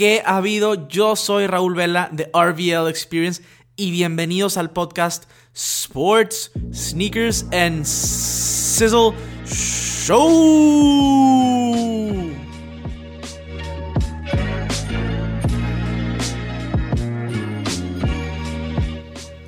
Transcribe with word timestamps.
¿Qué 0.00 0.22
ha 0.24 0.38
habido? 0.38 0.88
Yo 0.88 1.14
soy 1.14 1.46
Raúl 1.46 1.74
Vela 1.74 2.08
de 2.10 2.30
RVL 2.32 2.88
Experience 2.88 3.42
y 3.76 3.90
bienvenidos 3.90 4.56
al 4.56 4.70
podcast 4.70 5.24
Sports, 5.52 6.52
Sneakers 6.72 7.44
and 7.52 7.84
Sizzle 7.84 9.12
Show. 9.44 10.16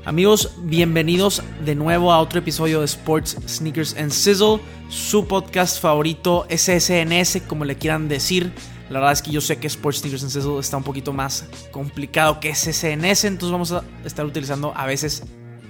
Amigos, 0.05 0.53
bienvenidos 0.59 1.43
de 1.65 1.75
nuevo 1.75 2.13
a 2.13 2.21
otro 2.21 2.41
episodio 2.41 2.81
de 2.81 2.85
Sports, 2.85 3.39
Sneakers 3.49 3.97
and 3.97 4.11
Sizzle, 4.11 4.61
su 4.91 5.27
podcast 5.27 5.81
favorito, 5.81 6.47
SSNS, 6.51 7.41
como 7.49 7.65
le 7.65 7.77
quieran 7.77 8.09
decir. 8.09 8.53
La 8.93 8.99
verdad 8.99 9.15
es 9.15 9.23
que 9.23 9.31
yo 9.31 9.41
sé 9.41 9.57
que 9.57 9.69
Sports 9.69 10.01
Sneakers 10.01 10.23
and 10.23 10.31
Sizzle 10.31 10.61
está 10.61 10.77
un 10.77 10.83
poquito 10.83 11.15
más 11.15 11.49
complicado 11.71 12.41
que 12.41 12.55
SSNS, 12.55 13.25
entonces 13.25 13.51
vamos 13.51 13.73
a 13.73 13.83
estar 14.05 14.27
utilizando 14.27 14.75
a 14.77 14.85
veces 14.85 15.23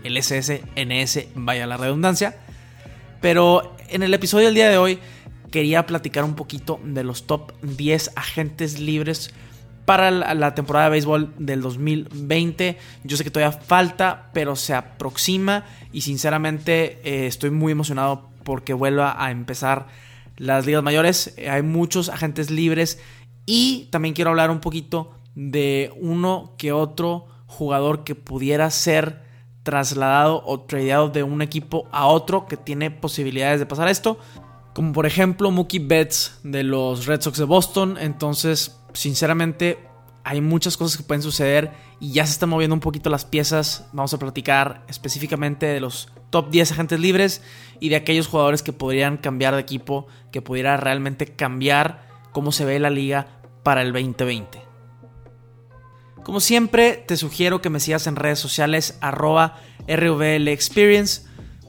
el 0.03 0.21
SSNS, 0.21 1.27
vaya 1.37 1.69
la 1.69 1.77
redundancia. 1.77 2.37
Pero 3.21 3.77
en 3.89 4.03
el 4.03 4.13
episodio 4.13 4.47
del 4.47 4.57
día 4.57 4.69
de 4.69 4.77
hoy 4.77 4.99
quería 5.53 5.87
platicar 5.87 6.25
un 6.25 6.35
poquito 6.35 6.81
de 6.83 7.05
los 7.05 7.29
top 7.29 7.53
10 7.63 8.11
agentes 8.17 8.81
libres 8.81 9.33
para 9.85 10.11
la 10.11 10.57
temporada 10.57 10.87
de 10.87 10.91
béisbol 10.91 11.33
del 11.39 11.63
2020. 11.63 12.77
Yo 13.05 13.17
sé 13.17 13.23
que 13.23 13.31
todavía 13.31 13.57
falta, 13.57 14.31
pero 14.33 14.57
se 14.57 14.75
aproxima 14.75 15.65
y 15.93 16.01
sinceramente 16.01 16.99
eh, 17.05 17.29
estoy 17.29 17.51
muy 17.51 17.71
emocionado 17.71 18.31
porque 18.43 18.75
vuelva 18.75 19.15
a 19.25 19.31
empezar 19.31 19.87
las 20.37 20.67
ligas 20.67 20.83
mayores. 20.83 21.35
Eh, 21.37 21.49
hay 21.51 21.63
muchos 21.63 22.09
agentes 22.09 22.51
libres 22.51 23.01
y 23.47 23.89
también 23.91 24.15
quiero 24.15 24.31
hablar 24.31 24.51
un 24.51 24.61
poquito 24.61 25.15
de 25.35 25.93
uno 26.01 26.55
que 26.59 26.73
otro 26.73 27.27
jugador 27.47 28.05
que 28.05 28.15
pudiera 28.15 28.71
ser 28.71 29.23
trasladado 29.63 30.43
o 30.45 30.61
tradeado 30.61 31.09
de 31.09 31.23
un 31.23 31.43
equipo 31.43 31.89
a 31.93 32.07
otro 32.07 32.47
que 32.47 32.57
tiene 32.57 32.91
posibilidades 32.91 33.61
de 33.61 33.67
pasar 33.67 33.89
esto. 33.89 34.19
Como 34.75 34.93
por 34.93 35.07
ejemplo 35.07 35.51
Mookie 35.51 35.79
Betts 35.79 36.41
de 36.43 36.63
los 36.63 37.07
Red 37.07 37.21
Sox 37.21 37.39
de 37.39 37.45
Boston. 37.45 37.99
Entonces, 38.01 38.81
sinceramente, 38.95 39.79
hay 40.25 40.41
muchas 40.41 40.77
cosas 40.77 40.97
que 40.97 41.03
pueden 41.03 41.23
suceder 41.23 41.73
y 42.01 42.13
ya 42.13 42.27
se 42.27 42.33
están 42.33 42.49
moviendo 42.49 42.75
un 42.75 42.81
poquito 42.81 43.11
las 43.11 43.25
piezas. 43.25 43.87
Vamos 43.93 44.15
a 44.15 44.19
platicar 44.19 44.85
específicamente 44.89 45.67
de 45.67 45.81
los 45.81 46.09
top 46.33 46.51
10 46.51 46.73
agentes 46.73 46.99
libres 46.99 47.43
y 47.79 47.91
de 47.91 47.97
aquellos 47.97 48.27
jugadores 48.27 48.63
que 48.63 48.73
podrían 48.73 49.19
cambiar 49.19 49.55
de 49.55 49.61
equipo, 49.61 50.09
que 50.33 50.43
pudiera 50.43 50.77
realmente 50.79 51.27
cambiar 51.27 52.09
cómo 52.33 52.51
se 52.51 52.65
ve 52.65 52.81
la 52.81 52.91
liga 52.91 53.27
para 53.63 53.83
el 53.83 53.93
2020. 53.93 54.61
Como 56.25 56.41
siempre, 56.41 56.97
te 57.07 57.17
sugiero 57.17 57.61
que 57.61 57.71
me 57.71 57.81
sigas 57.81 58.07
en 58.07 58.17
redes 58.17 58.39
sociales 58.39 58.97
arroba 59.01 59.59
RVL 59.87 60.49
Experience. 60.49 61.23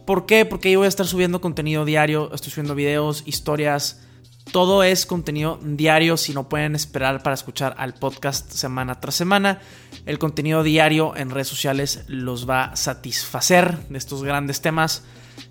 ¿Por 0.05 0.25
qué? 0.25 0.45
Porque 0.45 0.71
yo 0.71 0.79
voy 0.79 0.85
a 0.85 0.89
estar 0.89 1.07
subiendo 1.07 1.41
contenido 1.41 1.85
diario, 1.85 2.31
estoy 2.33 2.51
subiendo 2.51 2.75
videos, 2.75 3.23
historias, 3.25 4.02
todo 4.51 4.83
es 4.83 5.05
contenido 5.05 5.59
diario, 5.63 6.17
si 6.17 6.33
no 6.33 6.49
pueden 6.49 6.75
esperar 6.75 7.23
para 7.23 7.33
escuchar 7.33 7.75
al 7.77 7.93
podcast 7.93 8.51
semana 8.51 8.99
tras 8.99 9.15
semana. 9.15 9.61
El 10.05 10.19
contenido 10.19 10.63
diario 10.63 11.15
en 11.15 11.29
redes 11.29 11.47
sociales 11.47 12.03
los 12.07 12.47
va 12.47 12.65
a 12.65 12.75
satisfacer 12.75 13.77
de 13.87 13.97
estos 13.97 14.23
grandes 14.23 14.61
temas. 14.61 15.05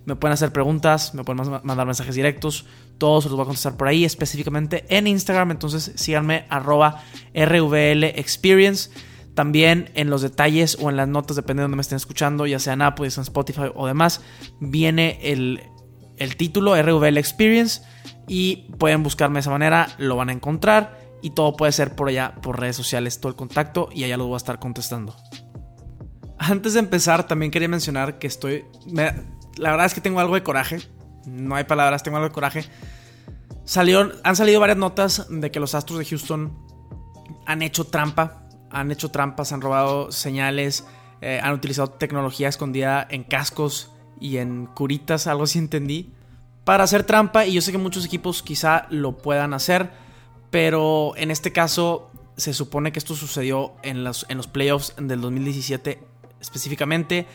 Me 0.04 0.14
pueden 0.14 0.34
hacer 0.34 0.52
preguntas, 0.52 1.14
me 1.14 1.24
pueden 1.24 1.60
mandar 1.64 1.86
mensajes 1.86 2.14
directos, 2.14 2.66
todos 2.98 3.24
los 3.24 3.34
voy 3.34 3.42
a 3.42 3.46
contestar 3.46 3.76
por 3.76 3.88
ahí, 3.88 4.04
específicamente 4.04 4.84
en 4.88 5.06
Instagram. 5.06 5.50
Entonces 5.50 5.92
síganme 5.96 6.46
arroba 6.48 7.02
RVL 7.34 8.04
Experience. 8.04 8.90
También 9.34 9.90
en 9.94 10.10
los 10.10 10.20
detalles 10.20 10.76
o 10.80 10.90
en 10.90 10.96
las 10.96 11.08
notas, 11.08 11.36
depende 11.36 11.60
de 11.60 11.64
donde 11.64 11.76
me 11.76 11.80
estén 11.80 11.96
escuchando, 11.96 12.46
ya 12.46 12.58
sea 12.58 12.74
en 12.74 12.82
Apple, 12.82 13.06
en 13.06 13.22
Spotify 13.22 13.70
o 13.74 13.86
demás, 13.86 14.20
viene 14.60 15.18
el, 15.22 15.62
el 16.22 16.36
título 16.36 16.80
RVL 16.80 17.18
Experience 17.18 17.82
y 18.28 18.68
pueden 18.78 19.02
buscarme 19.02 19.34
de 19.34 19.40
esa 19.40 19.50
manera, 19.50 19.88
lo 19.98 20.16
van 20.16 20.28
a 20.28 20.32
encontrar 20.32 20.98
y 21.22 21.30
todo 21.30 21.56
puede 21.56 21.72
ser 21.72 21.94
por 21.94 22.08
allá, 22.08 22.34
por 22.42 22.58
redes 22.58 22.76
sociales, 22.76 23.20
todo 23.20 23.30
el 23.30 23.36
contacto 23.36 23.88
y 23.92 24.04
allá 24.04 24.16
lo 24.16 24.26
voy 24.26 24.34
a 24.34 24.36
estar 24.38 24.58
contestando. 24.58 25.16
Antes 26.38 26.74
de 26.74 26.80
empezar, 26.80 27.26
también 27.26 27.50
quería 27.50 27.68
mencionar 27.68 28.18
que 28.18 28.26
estoy... 28.26 28.64
la 28.92 29.70
verdad 29.70 29.86
es 29.86 29.94
que 29.94 30.00
tengo 30.00 30.20
algo 30.20 30.34
de 30.34 30.42
coraje, 30.42 30.80
no 31.26 31.54
hay 31.54 31.64
palabras, 31.64 32.02
tengo 32.02 32.16
algo 32.16 32.28
de 32.28 32.34
coraje. 32.34 32.64
han 34.24 34.36
salido 34.36 34.60
varias 34.60 34.78
notas 34.78 35.26
de 35.30 35.50
que 35.50 35.60
los 35.60 35.74
Astros 35.74 35.98
de 36.00 36.04
Houston 36.04 36.58
han 37.46 37.62
hecho 37.62 37.84
trampa, 37.84 38.48
han 38.70 38.90
hecho 38.90 39.10
trampas, 39.10 39.52
han 39.52 39.60
robado 39.60 40.10
señales, 40.10 40.86
eh, 41.20 41.40
han 41.42 41.52
utilizado 41.52 41.90
tecnología 41.90 42.48
escondida 42.48 43.06
en 43.08 43.22
cascos 43.22 43.91
y 44.22 44.38
en 44.38 44.66
curitas, 44.66 45.26
algo 45.26 45.44
así 45.44 45.58
entendí 45.58 46.10
para 46.64 46.84
hacer 46.84 47.04
trampa 47.04 47.44
y 47.44 47.54
yo 47.54 47.60
sé 47.60 47.72
que 47.72 47.78
muchos 47.78 48.04
equipos 48.04 48.42
quizá 48.42 48.86
lo 48.90 49.18
puedan 49.18 49.52
hacer, 49.52 49.90
pero 50.50 51.14
en 51.16 51.30
este 51.30 51.52
caso 51.52 52.10
se 52.36 52.54
supone 52.54 52.92
que 52.92 52.98
esto 52.98 53.14
sucedió 53.14 53.72
en 53.82 54.04
los, 54.04 54.26
en 54.28 54.36
los 54.36 54.46
playoffs 54.46 54.94
del 54.96 55.20
2017 55.20 56.00
específicamente 56.40 57.26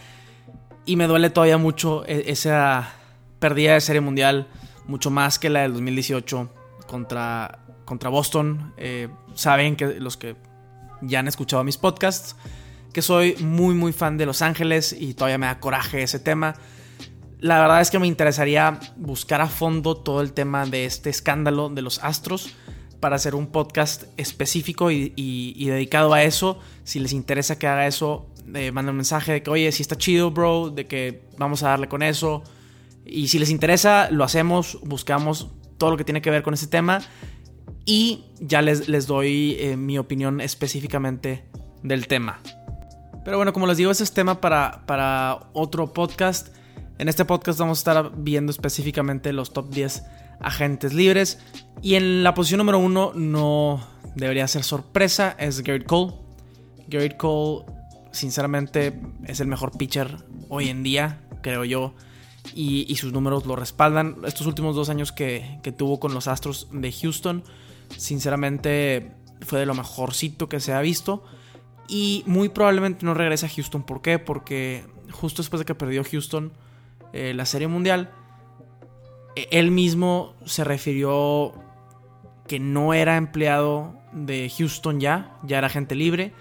y 0.85 0.95
me 0.95 1.07
duele 1.07 1.29
todavía 1.29 1.57
mucho 1.57 2.05
e, 2.05 2.31
esa 2.31 2.93
pérdida 3.39 3.73
de 3.73 3.81
serie 3.81 4.01
mundial, 4.01 4.47
mucho 4.85 5.11
más 5.11 5.39
que 5.39 5.49
la 5.49 5.61
del 5.61 5.73
2018 5.73 6.49
contra, 6.87 7.59
contra 7.85 8.09
Boston. 8.09 8.73
Eh, 8.77 9.09
saben 9.33 9.75
que 9.75 9.99
los 9.99 10.15
que 10.15 10.35
ya 11.01 11.19
han 11.19 11.27
escuchado 11.27 11.63
mis 11.63 11.77
podcasts, 11.77 12.35
que 12.93 13.01
soy 13.01 13.35
muy 13.39 13.75
muy 13.75 13.93
fan 13.93 14.17
de 14.17 14.25
Los 14.25 14.41
Ángeles 14.41 14.95
y 14.97 15.13
todavía 15.13 15.37
me 15.37 15.45
da 15.45 15.59
coraje 15.59 16.03
ese 16.03 16.19
tema 16.19 16.55
la 17.39 17.59
verdad 17.59 17.81
es 17.81 17.91
que 17.91 17.99
me 17.99 18.07
interesaría 18.07 18.79
buscar 18.95 19.41
a 19.41 19.47
fondo 19.47 19.95
todo 19.95 20.21
el 20.21 20.33
tema 20.33 20.65
de 20.65 20.85
este 20.85 21.09
escándalo 21.09 21.69
de 21.69 21.81
los 21.81 22.03
astros 22.03 22.55
para 22.99 23.15
hacer 23.15 23.35
un 23.35 23.47
podcast 23.47 24.05
específico 24.17 24.89
y, 24.89 25.65
dedicado 25.65 26.13
a 26.13 26.23
eso. 26.23 26.59
Si 26.83 26.99
les 26.99 27.13
interesa 27.13 27.59
que 27.59 27.67
haga 27.67 27.85
eso, 27.85 28.27
eh, 28.55 28.71
manden 28.71 28.91
un 28.91 28.97
mensaje 28.97 29.33
de 29.33 29.43
que, 29.43 29.51
oye, 29.51 29.71
si 29.71 29.83
está 29.83 29.95
chido, 29.95 30.31
bro, 30.31 30.71
de 30.71 30.87
que 30.87 31.21
vamos 31.37 31.61
a 31.61 31.69
darle 31.69 31.87
con 31.87 32.01
eso. 32.01 32.43
Y 33.05 33.27
si 33.27 33.37
les 33.37 33.51
interesa, 33.51 34.09
lo 34.09 34.23
hacemos, 34.23 34.79
buscamos 34.83 35.49
todo 35.77 35.91
lo 35.91 35.97
que 35.97 36.03
tiene 36.03 36.23
que 36.23 36.31
ver 36.31 36.41
con 36.41 36.55
ese 36.55 36.65
tema 36.65 37.01
y 37.85 38.25
ya 38.39 38.63
les, 38.63 38.89
les 38.89 39.05
doy 39.05 39.55
eh, 39.59 39.77
mi 39.77 39.99
opinión 39.99 40.41
específicamente 40.41 41.45
del 41.83 42.07
tema. 42.07 42.41
Pero 43.27 43.35
bueno, 43.35 43.51
como 43.51 43.67
les 43.67 43.75
digo, 43.75 43.91
ese 43.91 44.05
es 44.05 44.13
tema 44.13 44.39
para, 44.39 44.85
para 44.85 45.49
otro 45.51 45.91
podcast. 45.91 46.47
En 46.97 47.09
este 47.09 47.25
podcast 47.25 47.59
vamos 47.59 47.79
a 47.79 47.81
estar 47.81 48.11
viendo 48.15 48.53
específicamente 48.53 49.33
los 49.33 49.51
top 49.51 49.69
10 49.69 50.01
agentes 50.39 50.93
libres. 50.93 51.38
Y 51.81 51.95
en 51.95 52.23
la 52.23 52.33
posición 52.33 52.59
número 52.59 52.79
uno 52.79 53.11
no 53.15 53.85
debería 54.15 54.47
ser 54.47 54.63
sorpresa, 54.63 55.35
es 55.38 55.61
Garrett 55.61 55.85
Cole. 55.85 56.13
Garrett 56.88 57.17
Cole, 57.17 57.65
sinceramente, 58.13 58.97
es 59.25 59.41
el 59.41 59.47
mejor 59.47 59.77
pitcher 59.77 60.23
hoy 60.47 60.69
en 60.69 60.81
día, 60.81 61.19
creo 61.41 61.65
yo. 61.65 61.95
Y, 62.55 62.95
sus 62.95 63.11
números 63.11 63.45
lo 63.45 63.57
respaldan. 63.57 64.19
Estos 64.25 64.47
últimos 64.47 64.73
dos 64.73 64.88
años 64.88 65.11
que, 65.11 65.59
que 65.63 65.73
tuvo 65.73 65.99
con 65.99 66.13
los 66.13 66.29
Astros 66.29 66.69
de 66.71 66.94
Houston, 66.94 67.44
sinceramente 67.97 69.11
fue 69.41 69.59
de 69.59 69.65
lo 69.65 69.73
mejorcito 69.73 70.47
que 70.47 70.61
se 70.61 70.71
ha 70.71 70.79
visto. 70.79 71.25
Y 71.87 72.23
muy 72.25 72.49
probablemente 72.49 73.05
no 73.05 73.13
regrese 73.13 73.45
a 73.45 73.49
Houston. 73.49 73.83
¿Por 73.83 74.01
qué? 74.01 74.19
Porque 74.19 74.85
justo 75.11 75.41
después 75.41 75.59
de 75.59 75.65
que 75.65 75.75
perdió 75.75 76.03
Houston 76.03 76.51
eh, 77.13 77.33
la 77.33 77.45
Serie 77.45 77.67
Mundial, 77.67 78.11
e, 79.35 79.47
él 79.51 79.71
mismo 79.71 80.33
se 80.45 80.63
refirió 80.63 81.53
que 82.47 82.59
no 82.59 82.93
era 82.93 83.17
empleado 83.17 83.93
de 84.11 84.51
Houston 84.57 84.99
ya, 84.99 85.37
ya 85.43 85.57
era 85.57 85.69
gente 85.69 85.95
libre, 85.95 86.33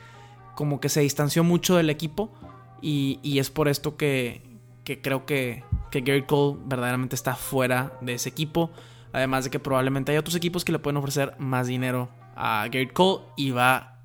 como 0.54 0.80
que 0.80 0.88
se 0.88 1.00
distanció 1.00 1.44
mucho 1.44 1.76
del 1.76 1.90
equipo 1.90 2.32
y, 2.80 3.38
es 3.38 3.50
por 3.50 3.68
esto 3.68 3.96
que, 3.96 4.42
creo 4.84 5.26
que, 5.26 5.64
que 5.90 6.00
Gary 6.00 6.22
Cole 6.22 6.58
verdaderamente 6.64 7.16
está 7.16 7.34
fuera 7.34 7.98
de 8.00 8.14
ese 8.14 8.28
equipo, 8.28 8.70
además 9.12 9.44
de 9.44 9.50
que 9.50 9.58
probablemente 9.58 10.12
hay 10.12 10.18
otros 10.18 10.36
equipos 10.36 10.64
que 10.64 10.72
le 10.72 10.78
pueden 10.78 10.96
ofrecer 10.96 11.34
más 11.38 11.66
dinero 11.66 12.08
a 12.36 12.64
Gary 12.70 12.88
Cole 12.88 13.24
y 13.36 13.50
va, 13.50 13.95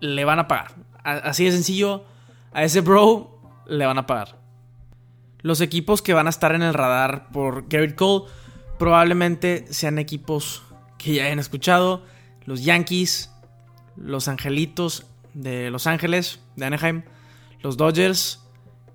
le 0.00 0.24
van 0.24 0.38
a 0.38 0.48
pagar. 0.48 0.74
Así 1.02 1.44
de 1.44 1.52
sencillo, 1.52 2.04
a 2.52 2.64
ese 2.64 2.80
bro 2.80 3.40
le 3.66 3.86
van 3.86 3.98
a 3.98 4.06
pagar. 4.06 4.38
Los 5.42 5.60
equipos 5.60 6.02
que 6.02 6.14
van 6.14 6.26
a 6.26 6.30
estar 6.30 6.54
en 6.54 6.62
el 6.62 6.74
radar 6.74 7.30
por 7.30 7.68
Garrett 7.68 7.94
Cole 7.94 8.30
probablemente 8.78 9.66
sean 9.70 9.98
equipos 9.98 10.62
que 10.98 11.14
ya 11.14 11.26
hayan 11.26 11.38
escuchado. 11.38 12.04
Los 12.44 12.64
Yankees, 12.64 13.32
los 13.96 14.28
Angelitos 14.28 15.06
de 15.34 15.70
Los 15.70 15.86
Ángeles, 15.86 16.40
de 16.56 16.66
Anaheim, 16.66 17.02
los 17.60 17.76
Dodgers 17.76 18.42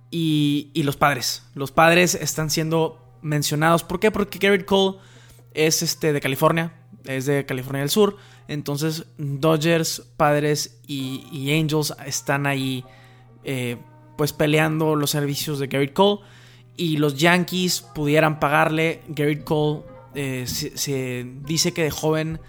y, 0.09 0.71
los 0.75 0.97
Padres. 0.97 1.43
Los 1.53 1.71
Padres 1.71 2.15
están 2.15 2.49
siendo 2.49 2.99
mencionados. 3.21 3.83
¿Por 3.83 3.99
qué? 3.99 4.11
Porque 4.11 4.39
Garrett 4.39 4.65
Cole 4.65 4.97
es 5.53 5.81
este, 5.81 6.13
de 6.13 6.21
California, 6.21 6.73
es 7.05 7.25
de 7.25 7.45
California 7.45 7.81
del 7.81 7.89
Sur. 7.89 8.17
Entonces, 8.47 9.05
Dodgers, 9.17 10.03
Padres 10.17 10.79
y, 10.87 11.51
Angels 11.51 11.93
están 12.05 12.45
ahí, 12.45 12.83
eh, 13.43 13.77
pues 14.17 14.33
peleando 14.33 14.95
los 14.95 15.11
servicios 15.11 15.59
de 15.59 15.67
Garrett 15.67 15.93
Cole. 15.93 16.21
Y 16.77 16.97
los 16.97 17.17
Yankees 17.17 17.81
pudieran 17.81 18.39
pagarle. 18.39 19.01
Garrett 19.07 19.43
Cole 19.43 19.81
eh, 20.15 20.45
se, 20.47 21.25
dice 21.43 21.73
que 21.73 21.83
de 21.83 21.91
joven, 21.91 22.39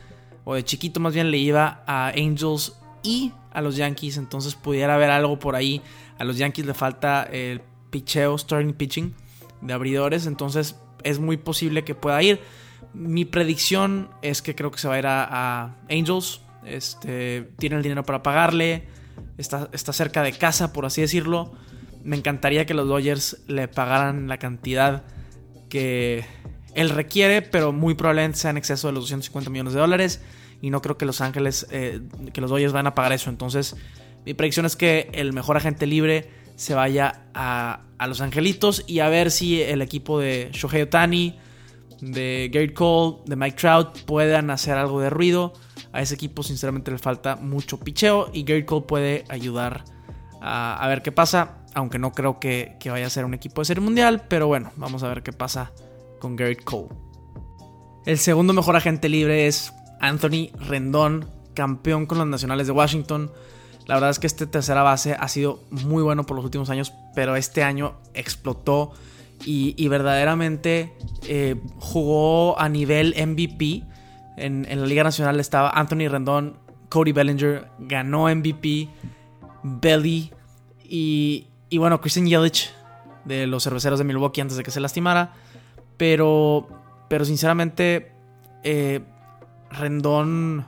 o 0.44 0.54
de 0.54 0.64
chiquito 0.64 1.00
más 1.00 1.14
bien, 1.14 1.30
le 1.30 1.38
iba 1.38 1.82
a 1.86 2.08
Angels 2.08 2.74
y 3.02 3.32
a 3.52 3.60
los 3.60 3.76
Yankees. 3.76 4.16
Entonces, 4.16 4.54
pudiera 4.54 4.94
haber 4.94 5.10
algo 5.10 5.38
por 5.38 5.54
ahí. 5.56 5.82
A 6.18 6.24
los 6.24 6.38
Yankees 6.38 6.66
le 6.66 6.74
falta 6.74 7.24
el 7.24 7.60
picheo, 7.90 8.36
starting 8.38 8.72
pitching 8.74 9.14
de 9.60 9.72
abridores. 9.72 10.26
Entonces, 10.26 10.76
es 11.04 11.18
muy 11.18 11.36
posible 11.36 11.84
que 11.84 11.94
pueda 11.94 12.22
ir. 12.22 12.40
Mi 12.94 13.24
predicción 13.24 14.10
es 14.22 14.42
que 14.42 14.54
creo 14.54 14.70
que 14.70 14.78
se 14.78 14.88
va 14.88 14.94
a 14.94 14.98
ir 14.98 15.06
a, 15.06 15.76
Angels. 15.90 16.40
Este, 16.64 17.48
tiene 17.58 17.76
el 17.76 17.82
dinero 17.82 18.04
para 18.04 18.22
pagarle. 18.22 18.84
Está, 19.38 19.68
está, 19.72 19.92
cerca 19.92 20.22
de 20.22 20.32
casa, 20.32 20.72
por 20.72 20.86
así 20.86 21.00
decirlo. 21.00 21.52
Me 22.04 22.16
encantaría 22.16 22.66
que 22.66 22.74
los 22.74 22.88
Dodgers 22.88 23.38
le 23.46 23.68
pagaran 23.68 24.28
la 24.28 24.38
cantidad 24.38 25.04
que 25.68 26.24
él 26.74 26.90
requiere, 26.90 27.42
pero 27.42 27.72
muy 27.72 27.94
probablemente 27.94 28.38
sea 28.38 28.50
en 28.50 28.56
exceso 28.56 28.88
de 28.88 28.94
los 28.94 29.04
250 29.04 29.50
millones 29.50 29.74
de 29.74 29.80
dólares. 29.80 30.20
Y 30.60 30.70
no 30.70 30.80
creo 30.80 30.96
que 30.96 31.06
Los 31.06 31.20
Ángeles, 31.20 31.66
eh, 31.70 32.00
que 32.32 32.40
los 32.40 32.50
Dodgers 32.50 32.72
van 32.72 32.86
a 32.86 32.94
pagar 32.94 33.12
eso. 33.12 33.30
Entonces, 33.30 33.76
mi 34.24 34.34
predicción 34.34 34.66
es 34.66 34.76
que 34.76 35.10
el 35.12 35.32
mejor 35.32 35.56
agente 35.56 35.86
libre 35.86 36.30
se 36.56 36.74
vaya 36.74 37.22
a, 37.34 37.80
a 37.98 38.06
Los 38.06 38.20
Angelitos 38.20 38.84
y 38.86 39.00
a 39.00 39.08
ver 39.08 39.30
si 39.30 39.60
el 39.60 39.82
equipo 39.82 40.20
de 40.20 40.50
Shohei 40.52 40.82
Otani 40.82 41.38
de 42.02 42.50
Gary 42.52 42.74
Cole, 42.74 43.18
de 43.26 43.36
Mike 43.36 43.56
Trout 43.56 44.00
puedan 44.04 44.50
hacer 44.50 44.76
algo 44.76 45.00
de 45.00 45.08
ruido. 45.08 45.52
A 45.92 46.02
ese 46.02 46.14
equipo 46.14 46.42
sinceramente 46.42 46.90
le 46.90 46.98
falta 46.98 47.36
mucho 47.36 47.78
picheo 47.78 48.28
y 48.32 48.42
Gary 48.42 48.64
Cole 48.64 48.84
puede 48.86 49.24
ayudar 49.28 49.84
a, 50.40 50.84
ver 50.88 51.02
qué 51.02 51.12
pasa. 51.12 51.58
Aunque 51.74 51.98
no 51.98 52.12
creo 52.12 52.38
que, 52.38 52.76
vaya 52.84 53.06
a 53.06 53.10
ser 53.10 53.24
un 53.24 53.34
equipo 53.34 53.60
de 53.60 53.66
serie 53.66 53.82
mundial, 53.82 54.24
pero 54.28 54.46
bueno, 54.46 54.72
vamos 54.76 55.02
a 55.02 55.08
ver 55.08 55.22
qué 55.22 55.32
pasa 55.32 55.72
con 56.20 56.36
Gary 56.36 56.56
Cole. 56.56 56.88
El 58.04 58.18
segundo 58.18 58.52
mejor 58.52 58.74
agente 58.74 59.08
libre 59.08 59.46
es 59.46 59.72
Anthony 60.00 60.50
Rendón, 60.58 61.30
campeón 61.54 62.06
con 62.06 62.18
los 62.18 62.26
Nacionales 62.26 62.66
de 62.66 62.72
Washington. 62.72 63.30
La 63.86 63.94
verdad 63.94 64.10
es 64.10 64.18
que 64.18 64.26
este 64.26 64.46
tercera 64.46 64.82
base 64.82 65.14
ha 65.18 65.28
sido 65.28 65.60
muy 65.70 66.02
bueno 66.02 66.24
por 66.24 66.36
los 66.36 66.44
últimos 66.44 66.68
años, 66.68 66.92
pero 67.14 67.36
este 67.36 67.62
año 67.62 67.94
explotó 68.12 68.92
y, 69.44 69.88
verdaderamente 69.88 70.92
eh, 71.26 71.56
jugó 71.78 72.58
a 72.58 72.68
nivel 72.68 73.14
MVP. 73.14 73.82
En, 74.36 74.66
la 74.68 74.86
Liga 74.86 75.04
Nacional 75.04 75.40
estaba 75.40 75.70
Anthony 75.70 76.08
Rendón, 76.08 76.58
Cody 76.88 77.12
Bellinger, 77.12 77.68
ganó 77.78 78.34
MVP, 78.34 78.88
Belly 79.62 80.32
y, 80.84 81.46
bueno, 81.76 82.00
Christian 82.00 82.26
Yelich 82.26 82.70
de 83.24 83.46
los 83.46 83.64
cerveceros 83.64 83.98
de 83.98 84.04
Milwaukee 84.04 84.40
antes 84.40 84.56
de 84.56 84.62
que 84.62 84.70
se 84.70 84.80
lastimara. 84.80 85.32
Pero, 85.96 86.68
pero 87.08 87.24
sinceramente, 87.24 88.12
eh, 88.62 89.00
Rendón, 89.70 90.66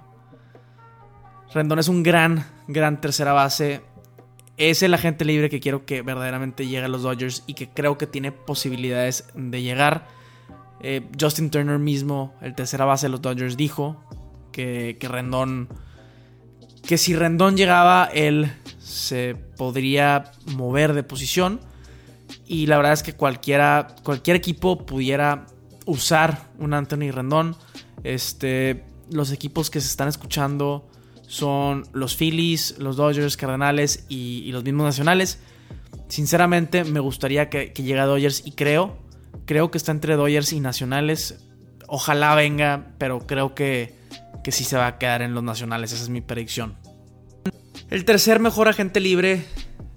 Rendón 1.53 1.79
es 1.79 1.89
un 1.89 2.03
gran, 2.03 2.47
gran 2.69 3.01
tercera 3.01 3.33
base 3.33 3.83
es 4.57 4.83
el 4.83 4.95
agente 4.95 5.25
libre 5.25 5.51
que 5.51 5.61
quiero 5.61 5.85
que 5.85 6.03
verdaderamente 6.03 6.67
llegue 6.67 6.85
a 6.85 6.89
los 6.89 7.03
Dodgers 7.03 7.43
y 7.47 7.55
que 7.55 7.69
creo 7.69 7.99
que 7.99 8.07
tiene 8.07 8.33
posibilidades 8.33 9.27
de 9.35 9.63
llegar. 9.63 10.07
Eh, 10.81 11.03
Justin 11.19 11.51
Turner 11.51 11.79
mismo, 11.79 12.35
el 12.41 12.55
tercera 12.55 12.85
base 12.85 13.07
de 13.07 13.11
los 13.11 13.23
Dodgers, 13.23 13.57
dijo 13.57 14.05
que, 14.53 14.97
que 15.01 15.09
Rendón. 15.09 15.69
Que 16.87 16.99
si 16.99 17.15
Rendón 17.17 17.57
llegaba, 17.57 18.09
él 18.13 18.53
se 18.79 19.35
podría 19.57 20.33
mover 20.47 20.93
de 20.93 21.03
posición. 21.03 21.61
Y 22.47 22.67
la 22.67 22.77
verdad 22.77 22.93
es 22.93 23.03
que 23.03 23.15
cualquiera, 23.15 23.97
cualquier 24.03 24.37
equipo 24.37 24.85
pudiera 24.85 25.47
usar 25.87 26.51
un 26.59 26.75
Anthony 26.75 27.11
Rendón. 27.11 27.57
Este, 28.05 28.85
los 29.11 29.33
equipos 29.33 29.71
que 29.71 29.81
se 29.81 29.89
están 29.89 30.09
escuchando 30.09 30.89
son 31.27 31.87
los 31.93 32.17
Phillies, 32.17 32.77
los 32.79 32.97
Dodgers, 32.97 33.37
Cardenales 33.37 34.07
y, 34.09 34.51
los 34.53 34.65
mismos 34.65 34.85
nacionales. 34.85 35.41
Sinceramente 36.09 36.85
me 36.85 37.01
gustaría 37.01 37.49
que, 37.49 37.73
llegue 37.77 37.99
a 37.99 38.07
Dodgers 38.07 38.47
y 38.47 38.53
creo, 38.53 38.97
creo 39.47 39.71
que 39.71 39.79
está 39.79 39.93
entre 39.93 40.17
Dodgers 40.17 40.53
y 40.53 40.61
nacionales. 40.61 41.45
Ojalá 41.87 42.35
venga, 42.35 42.93
pero 42.99 43.27
creo 43.27 43.55
que, 43.55 43.95
que 44.43 44.53
sí 44.53 44.65
se 44.65 44.77
va 44.77 44.87
a 44.87 44.99
quedar 44.99 45.23
en 45.23 45.35
los 45.35 45.43
nacionales, 45.43 45.93
esa 45.93 46.03
es 46.03 46.09
mi 46.09 46.21
predicción. 46.21 46.77
El 47.91 48.05
tercer 48.05 48.41
mejor 48.41 48.69
agente 48.69 49.01
libre, 49.01 49.45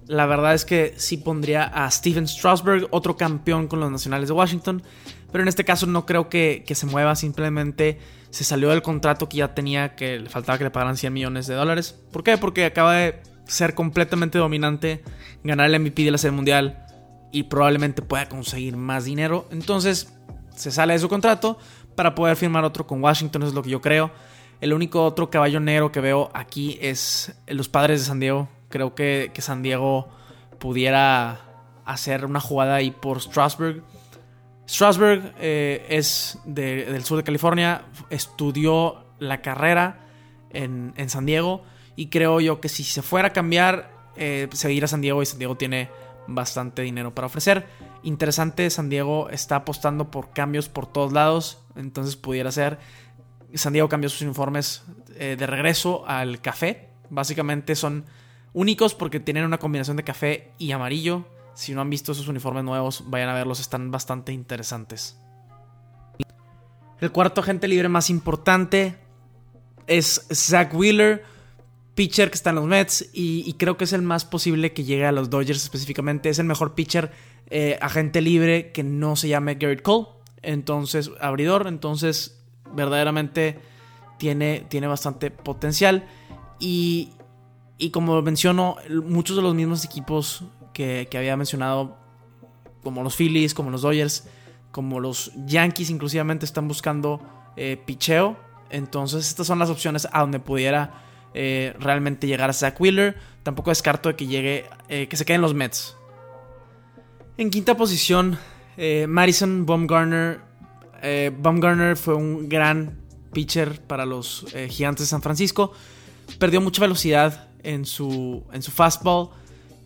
la 0.06 0.26
verdad 0.26 0.54
es 0.54 0.64
que 0.64 0.94
sí 0.96 1.18
pondría 1.18 1.64
a 1.64 1.90
Steven 1.90 2.26
Strasberg, 2.26 2.88
otro 2.90 3.16
campeón 3.16 3.68
con 3.68 3.80
los 3.80 3.90
nacionales 3.90 4.28
de 4.28 4.34
Washington. 4.34 4.82
Pero 5.30 5.42
en 5.42 5.48
este 5.48 5.64
caso 5.64 5.86
no 5.86 6.06
creo 6.06 6.28
que, 6.28 6.64
se 6.74 6.86
mueva, 6.86 7.14
simplemente 7.14 7.98
se 8.30 8.44
salió 8.44 8.70
del 8.70 8.82
contrato 8.82 9.28
que 9.28 9.38
ya 9.38 9.54
tenía, 9.54 9.94
que 9.94 10.18
le 10.18 10.30
faltaba 10.30 10.58
que 10.58 10.64
le 10.64 10.70
pagaran 10.70 10.96
100 10.96 11.12
millones 11.12 11.46
de 11.46 11.54
dólares. 11.54 11.98
¿Por 12.12 12.22
qué? 12.22 12.38
Porque 12.38 12.64
acaba 12.64 12.94
de 12.94 13.22
ser 13.46 13.74
completamente 13.74 14.38
dominante, 14.38 15.02
ganar 15.44 15.70
el 15.70 15.80
MVP 15.80 16.04
de 16.04 16.10
la 16.10 16.18
Serie 16.18 16.36
Mundial 16.36 16.86
y 17.32 17.44
probablemente 17.44 18.02
pueda 18.02 18.28
conseguir 18.28 18.76
más 18.76 19.04
dinero. 19.04 19.46
Entonces 19.50 20.14
se 20.54 20.70
sale 20.70 20.94
de 20.94 20.98
su 20.98 21.08
contrato 21.08 21.58
para 21.94 22.14
poder 22.14 22.36
firmar 22.36 22.64
otro 22.64 22.86
con 22.86 23.02
Washington, 23.02 23.42
es 23.42 23.54
lo 23.54 23.62
que 23.62 23.70
yo 23.70 23.80
creo. 23.80 24.10
El 24.60 24.72
único 24.72 25.04
otro 25.04 25.30
caballo 25.30 25.60
negro 25.60 25.92
que 25.92 26.00
veo 26.00 26.30
aquí 26.34 26.78
es 26.80 27.34
los 27.46 27.68
padres 27.68 28.00
de 28.00 28.06
San 28.06 28.20
Diego. 28.20 28.48
Creo 28.68 28.94
que, 28.94 29.30
que 29.32 29.42
San 29.42 29.62
Diego 29.62 30.08
pudiera 30.58 31.40
hacer 31.84 32.24
una 32.24 32.40
jugada 32.40 32.76
ahí 32.76 32.90
por 32.90 33.20
Strasburg 33.20 33.82
Strasberg 34.68 35.34
eh, 35.38 35.86
es 35.88 36.38
del 36.44 37.02
sur 37.02 37.16
de 37.16 37.24
California, 37.24 37.86
estudió 38.10 39.02
la 39.18 39.40
carrera 39.40 40.00
en, 40.50 40.92
San 41.08 41.24
Diego 41.24 41.62
y 41.96 42.08
creo 42.08 42.40
yo 42.40 42.60
que 42.60 42.68
si 42.68 42.84
se 42.84 43.00
fuera 43.00 43.28
a 43.28 43.32
cambiar, 43.32 43.90
eh, 44.16 44.46
seguir 44.52 44.84
a 44.84 44.88
San 44.88 45.00
Diego 45.00 45.22
y 45.22 45.26
San 45.26 45.38
Diego 45.38 45.56
tiene 45.56 45.88
bastante 46.26 46.82
dinero 46.82 47.14
para 47.14 47.26
ofrecer. 47.26 47.66
Interesante, 48.02 48.68
San 48.68 48.90
Diego 48.90 49.30
está 49.30 49.56
apostando 49.56 50.10
por 50.10 50.34
cambios 50.34 50.68
por 50.68 50.86
todos 50.86 51.14
lados, 51.14 51.62
entonces 51.74 52.16
pudiera 52.16 52.52
ser. 52.52 52.78
San 53.54 53.72
Diego 53.72 53.88
cambió 53.88 54.10
sus 54.10 54.20
informes 54.22 54.84
eh, 55.16 55.36
de 55.38 55.46
regreso 55.46 56.04
al 56.06 56.42
café. 56.42 56.90
Básicamente 57.08 57.74
son 57.74 58.04
únicos 58.52 58.94
porque 58.94 59.18
tienen 59.18 59.44
una 59.44 59.56
combinación 59.56 59.96
de 59.96 60.04
café 60.04 60.52
y 60.58 60.72
amarillo 60.72 61.24
si 61.58 61.74
no 61.74 61.80
han 61.80 61.90
visto 61.90 62.12
esos 62.12 62.28
uniformes 62.28 62.62
nuevos, 62.62 63.02
vayan 63.08 63.30
a 63.30 63.34
verlos, 63.34 63.58
están 63.58 63.90
bastante 63.90 64.32
interesantes. 64.32 65.18
El 67.00 67.10
cuarto 67.10 67.40
agente 67.40 67.66
libre 67.66 67.88
más 67.88 68.10
importante 68.10 68.96
es 69.88 70.24
Zach 70.32 70.72
Wheeler, 70.72 71.24
pitcher 71.96 72.30
que 72.30 72.36
está 72.36 72.50
en 72.50 72.56
los 72.56 72.66
Mets 72.66 73.10
y, 73.12 73.52
creo 73.54 73.76
que 73.76 73.82
es 73.82 73.92
el 73.92 74.02
más 74.02 74.24
posible 74.24 74.72
que 74.72 74.84
llegue 74.84 75.04
a 75.04 75.10
los 75.10 75.30
Dodgers 75.30 75.60
específicamente. 75.60 76.28
Es 76.28 76.38
el 76.38 76.46
mejor 76.46 76.76
pitcher 76.76 77.10
eh, 77.50 77.76
agente 77.82 78.20
libre 78.20 78.70
que 78.70 78.84
no 78.84 79.16
se 79.16 79.26
llame 79.26 79.56
Garrett 79.56 79.82
Cole. 79.82 80.06
Entonces, 80.42 81.10
abridor, 81.20 81.66
entonces 81.66 82.40
verdaderamente 82.72 83.58
tiene, 84.16 84.64
tiene 84.68 84.86
bastante 84.86 85.32
potencial. 85.32 86.06
Y, 86.60 87.14
y 87.78 87.90
como 87.90 88.22
menciono, 88.22 88.76
muchos 89.04 89.34
de 89.34 89.42
los 89.42 89.56
mismos 89.56 89.84
equipos 89.84 90.44
que, 90.78 91.18
había 91.18 91.36
mencionado, 91.36 91.96
como 92.84 93.02
los 93.02 93.16
Phillies, 93.16 93.52
como 93.52 93.70
los 93.70 93.82
Dodgers, 93.82 94.28
como 94.70 95.00
los 95.00 95.32
Yankees, 95.46 95.90
inclusivamente 95.90 96.44
están 96.44 96.68
buscando 96.68 97.20
eh, 97.56 97.82
picheo. 97.84 98.36
Entonces, 98.70 99.26
estas 99.26 99.48
son 99.48 99.58
las 99.58 99.70
opciones 99.70 100.06
a 100.12 100.20
donde 100.20 100.38
pudiera 100.38 101.02
eh, 101.34 101.74
realmente 101.80 102.28
llegar 102.28 102.48
a 102.48 102.52
Zach 102.52 102.80
Wheeler. 102.80 103.16
Tampoco 103.42 103.70
descarto 103.70 104.08
de 104.08 104.14
que 104.14 104.26
llegue, 104.28 104.66
eh, 104.88 105.08
que 105.08 105.16
se 105.16 105.24
queden 105.24 105.40
los 105.40 105.52
Mets. 105.52 105.96
En 107.36 107.50
quinta 107.50 107.76
posición, 107.76 108.38
Madison 109.08 109.66
Baumgartner. 109.66 110.40
Baumgartner 111.38 111.96
fue 111.96 112.14
un 112.14 112.48
gran 112.48 113.00
pitcher 113.32 113.80
para 113.82 114.06
los 114.06 114.46
Gigantes 114.68 115.06
de 115.06 115.06
San 115.06 115.22
Francisco. 115.22 115.72
Perdió 116.38 116.60
mucha 116.60 116.80
velocidad 116.80 117.48
en 117.62 117.84
su, 117.84 118.44
en 118.52 118.62
su 118.62 118.70
fastball 118.70 119.30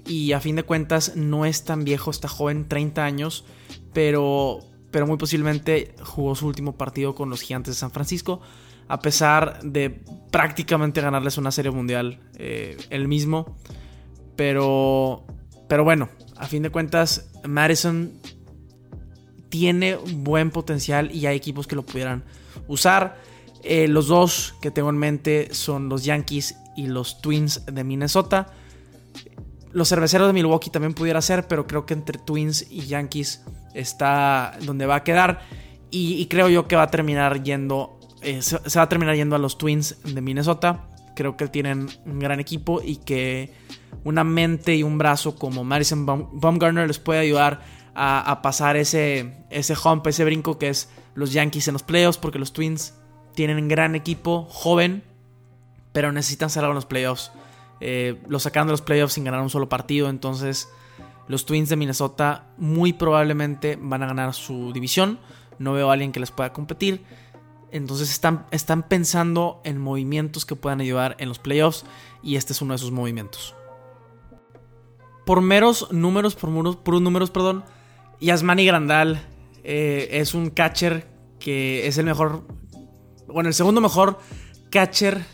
y 0.07 0.33
a 0.33 0.41
fin 0.41 0.57
de 0.57 0.63
cuentas 0.63 1.17
no 1.17 1.45
es 1.45 1.65
tan 1.65 1.85
viejo, 1.85 2.11
está 2.11 2.29
joven, 2.29 2.69
30 2.69 3.05
años, 3.05 3.45
pero, 3.93 4.61
pero 4.91 5.07
muy 5.07 5.17
posiblemente 5.17 5.95
jugó 6.03 6.35
su 6.35 6.47
último 6.47 6.77
partido 6.77 7.15
con 7.15 7.31
los 7.31 7.41
Gigantes 7.41 7.75
de 7.75 7.79
San 7.79 7.91
Francisco, 7.91 8.41
a 8.89 9.01
pesar 9.01 9.63
de 9.63 10.03
prácticamente 10.31 11.01
ganarles 11.01 11.39
una 11.39 11.51
serie 11.51 11.71
mundial 11.71 12.21
eh, 12.35 12.77
el 12.91 13.09
mismo. 13.09 13.57
Pero, 14.37 15.25
pero 15.69 15.85
bueno, 15.85 16.09
a 16.37 16.47
fin 16.47 16.63
de 16.63 16.71
cuentas, 16.71 17.31
Madison 17.47 18.13
tiene 19.49 19.97
buen 19.97 20.51
potencial 20.51 21.15
y 21.15 21.27
hay 21.27 21.37
equipos 21.37 21.67
que 21.67 21.77
lo 21.77 21.83
pudieran 21.83 22.25
usar. 22.69 23.21
Eh, 23.63 23.87
los 23.87 24.09
dos 24.09 24.55
que 24.61 24.71
tengo 24.71 24.91
en 24.91 24.99
mente 24.99 25.49
son 25.53 25.89
los 25.89 26.05
Yankees 26.05 26.57
y 26.77 26.87
los 26.87 27.21
Twins 27.21 27.65
de 27.67 27.85
Minnesota. 27.85 28.53
Los 29.73 29.89
cerveceros 29.89 30.27
de 30.27 30.33
Milwaukee 30.33 30.71
también 30.71 30.95
pudiera 30.95 31.21
ser, 31.23 31.49
pero 31.49 31.67
creo 31.67 31.87
que 31.87 31.95
entre 31.95 32.19
Twins 32.19 32.67
y 32.71 32.83
Yankees 32.83 33.43
está 33.75 34.57
donde 34.63 34.87
va 34.87 34.97
a 34.97 35.05
quedar. 35.05 35.41
Y, 35.91 36.25
creo 36.27 36.49
yo 36.49 36.67
que 36.69 36.77
va 36.77 36.85
a 36.85 36.91
terminar 36.91 37.43
yendo. 37.43 37.99
Eh, 38.23 38.41
se, 38.41 38.57
va 38.57 38.83
a 38.83 38.89
terminar 38.89 39.15
yendo 39.15 39.37
a 39.37 39.39
los 39.39 39.59
Twins 39.59 39.97
de 40.03 40.21
Minnesota. 40.23 40.89
Creo 41.15 41.37
que 41.37 41.49
tienen 41.49 41.89
un 42.07 42.19
gran 42.19 42.41
equipo 42.41 42.81
y 42.83 42.97
que 42.97 43.53
una 44.05 44.25
mente 44.25 44.75
y 44.75 44.83
un 44.83 44.97
brazo 44.97 45.37
como 45.37 45.65
Madison 45.65 46.07
Baumgartner 46.07 46.87
les 46.87 46.99
puede 46.99 47.21
ayudar 47.21 47.61
a, 47.95 48.41
pasar 48.41 48.79
ese, 48.79 49.45
ese 49.51 49.75
hump, 49.85 50.07
ese 50.07 50.25
brinco 50.25 50.59
que 50.59 50.71
es 50.71 50.89
los 51.15 51.35
Yankees 51.35 51.69
en 51.69 51.75
los 51.75 51.83
playoffs, 51.83 52.17
porque 52.17 52.39
los 52.39 52.55
Twins 52.55 52.95
tienen 53.35 53.59
un 53.59 53.69
gran 53.69 53.95
equipo, 53.95 54.47
joven, 54.49 55.05
pero 55.93 56.11
necesitan 56.11 56.49
salir 56.49 56.71
a 56.71 56.75
los 56.75 56.87
playoffs. 56.87 57.33
Eh, 57.85 58.23
lo 58.29 58.39
sacaron 58.39 58.69
de 58.69 58.73
los 58.75 58.81
playoffs 58.81 59.15
sin 59.15 59.25
ganar 59.25 59.41
un 59.41 59.51
solo 59.51 59.69
partido, 59.69 60.09
entonces 60.09 60.69
los 61.27 61.47
Twins 61.47 61.69
de 61.69 61.75
Minnesota 61.75 62.47
muy 62.57 62.93
probablemente 62.93 63.77
van 63.81 64.05
a 64.05 64.07
ganar 64.07 64.35
su 64.35 64.73
división. 64.73 65.19
No 65.59 65.73
veo 65.73 65.91
a 65.91 65.95
alguien 65.95 66.13
que 66.13 66.21
les 66.21 66.31
pueda 66.31 66.53
competir. 66.53 67.05
Entonces 67.73 68.11
están, 68.13 68.47
están 68.53 68.85
pensando 68.85 69.61
en 69.65 69.79
movimientos 69.79 70.47
que 70.47 70.55
puedan 70.55 70.81
ayudar 70.81 71.17
en 71.19 71.29
los 71.29 71.41
playoffs 71.41 71.85
y 72.23 72.37
este 72.37 72.53
es 72.53 72.63
uno 72.63 72.75
de 72.75 72.77
esos 72.77 72.93
movimientos. 72.93 73.57
Por 75.27 75.41
meros 75.41 75.91
números, 75.91 76.37
por 76.37 76.51
puros 76.85 77.03
números, 77.03 77.31
perdón, 77.31 77.65
Yasmani 78.21 78.65
Grandal 78.65 79.27
eh, 79.65 80.09
es 80.13 80.35
un 80.35 80.51
catcher 80.51 81.09
que 81.41 81.89
es 81.89 81.99
el 81.99 82.07
mejor, 82.07 82.47
bueno, 83.27 83.49
el 83.49 83.55
segundo 83.55 83.81
mejor 83.81 84.21
catcher 84.71 85.25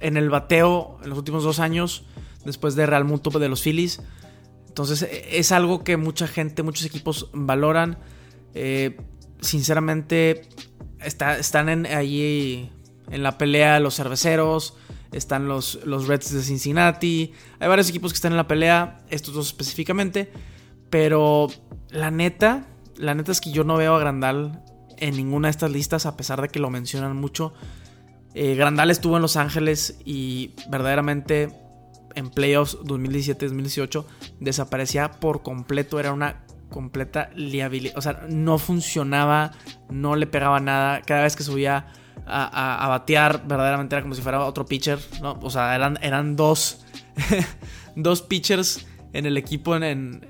en 0.00 0.16
el 0.16 0.30
bateo 0.30 0.98
en 1.02 1.10
los 1.10 1.18
últimos 1.18 1.44
dos 1.44 1.60
años, 1.60 2.04
después 2.44 2.74
de 2.74 2.86
Real 2.86 3.04
Muto 3.04 3.30
de 3.38 3.48
los 3.48 3.62
Phillies. 3.62 4.00
Entonces 4.68 5.02
e, 5.02 5.38
es 5.38 5.52
algo 5.52 5.84
que 5.84 5.96
mucha 5.96 6.26
gente, 6.26 6.62
muchos 6.62 6.84
equipos 6.84 7.30
valoran. 7.32 7.98
Eh, 8.54 8.96
sinceramente, 9.40 10.48
están 11.00 11.68
en, 11.68 11.86
allí 11.86 12.70
en 13.10 13.22
la 13.22 13.38
pelea 13.38 13.80
los 13.80 13.96
cerveceros, 13.96 14.76
están 15.12 15.48
los, 15.48 15.80
los 15.84 16.06
Reds 16.06 16.32
de 16.32 16.42
Cincinnati. 16.42 17.32
Hay 17.60 17.68
varios 17.68 17.88
equipos 17.88 18.12
que 18.12 18.16
están 18.16 18.32
en 18.32 18.36
la 18.36 18.48
pelea, 18.48 19.04
estos 19.10 19.34
dos 19.34 19.46
específicamente. 19.46 20.30
Pero 20.90 21.48
la 21.90 22.10
neta, 22.10 22.66
la 22.96 23.14
neta 23.14 23.32
es 23.32 23.40
que 23.40 23.50
yo 23.50 23.64
no 23.64 23.76
veo 23.76 23.94
a 23.94 23.98
Grandal 23.98 24.62
en 24.98 25.16
ninguna 25.16 25.48
de 25.48 25.52
estas 25.52 25.70
listas, 25.70 26.06
a 26.06 26.16
pesar 26.16 26.40
de 26.40 26.48
que 26.48 26.58
lo 26.58 26.70
mencionan 26.70 27.16
mucho. 27.16 27.52
Eh, 28.34 28.54
Grandal 28.56 28.90
estuvo 28.90 29.16
en 29.16 29.22
Los 29.22 29.36
Ángeles 29.36 29.98
y 30.04 30.54
verdaderamente 30.68 31.50
en 32.14 32.30
playoffs 32.30 32.78
2017-2018 32.80 34.04
desaparecía 34.40 35.12
por 35.12 35.42
completo. 35.42 36.00
Era 36.00 36.12
una 36.12 36.44
completa 36.68 37.30
liabilidad. 37.34 37.96
O 37.96 38.02
sea, 38.02 38.24
no 38.28 38.58
funcionaba, 38.58 39.52
no 39.90 40.16
le 40.16 40.26
pegaba 40.26 40.60
nada. 40.60 41.02
Cada 41.02 41.22
vez 41.22 41.36
que 41.36 41.42
subía 41.42 41.86
a, 42.26 42.86
batear, 42.88 43.46
verdaderamente 43.46 43.94
era 43.94 44.02
como 44.02 44.14
si 44.14 44.22
fuera 44.22 44.44
otro 44.44 44.66
pitcher. 44.66 44.98
¿no? 45.22 45.38
O 45.42 45.50
sea, 45.50 45.74
eran, 45.74 45.98
eran 46.02 46.36
dos, 46.36 46.84
dos 47.96 48.22
pitchers 48.22 48.86
en 49.12 49.26
el 49.26 49.36
equipo 49.36 49.76
en, 49.76 50.26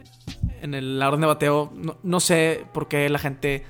en 0.61 0.75
el, 0.75 1.03
orden 1.03 1.23
de 1.23 1.27
bateo. 1.27 1.73
No, 2.03 2.21
sé 2.21 2.65
por 2.73 2.89
qué 2.89 3.09
la 3.09 3.19
gente 3.19 3.65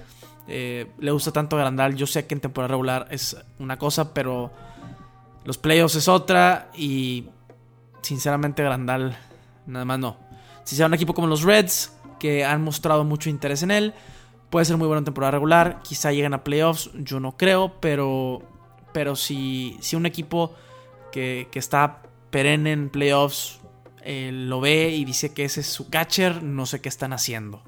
eh, 0.46 0.90
le 0.98 1.10
gusta 1.10 1.32
tanto 1.32 1.56
a 1.56 1.60
Grandal. 1.60 1.94
Yo 1.96 2.06
sé 2.06 2.26
que 2.26 2.34
en 2.34 2.40
temporada 2.40 2.72
regular 2.72 3.06
es 3.10 3.36
una 3.58 3.78
cosa, 3.78 4.14
pero 4.14 4.50
los 5.44 5.58
playoffs 5.58 5.96
es 5.96 6.08
otra. 6.08 6.70
Y 6.74 7.26
sinceramente, 8.02 8.62
Grandal, 8.62 9.16
nada 9.66 9.84
más 9.84 9.98
no. 9.98 10.16
Si 10.64 10.76
sea 10.76 10.86
un 10.86 10.94
equipo 10.94 11.14
como 11.14 11.26
los 11.26 11.42
Reds, 11.42 11.96
que 12.18 12.44
han 12.44 12.62
mostrado 12.62 13.04
mucho 13.04 13.28
interés 13.28 13.62
en 13.62 13.70
él, 13.70 13.94
puede 14.50 14.64
ser 14.64 14.76
muy 14.76 14.86
bueno 14.86 14.98
en 14.98 15.04
temporada 15.04 15.32
regular. 15.32 15.80
Quizá 15.82 16.12
lleguen 16.12 16.34
a 16.34 16.44
playoffs, 16.44 16.90
yo 16.94 17.20
no 17.20 17.36
creo, 17.36 17.80
pero, 17.80 18.42
pero 18.92 19.16
si, 19.16 19.76
si 19.80 19.96
un 19.96 20.06
equipo 20.06 20.54
que, 21.12 21.48
que 21.50 21.58
está 21.58 22.02
perenne 22.30 22.72
en 22.72 22.88
playoffs 22.88 23.60
eh, 24.02 24.30
lo 24.32 24.60
ve 24.60 24.90
y 24.90 25.04
dice 25.04 25.32
que 25.32 25.44
ese 25.44 25.60
es 25.60 25.66
su 25.66 25.88
catcher, 25.88 26.42
no 26.42 26.66
sé 26.66 26.80
qué 26.80 26.88
están 26.88 27.12
haciendo. 27.12 27.62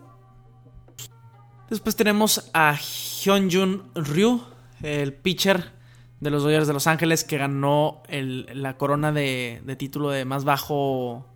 Después 1.69 1.97
tenemos 1.97 2.49
a 2.55 2.77
Hyunjun 2.77 3.91
Ryu, 3.95 4.41
el 4.83 5.13
pitcher 5.13 5.73
de 6.21 6.31
los 6.31 6.45
Dodgers 6.45 6.67
de 6.69 6.73
Los 6.73 6.87
Ángeles 6.87 7.25
que 7.25 7.39
ganó 7.39 8.03
la 8.09 8.77
corona 8.77 9.11
de, 9.11 9.61
título 9.77 10.11
de 10.11 10.25
más 10.25 10.45
bajo 10.45 11.27